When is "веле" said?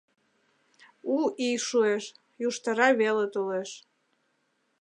3.01-3.25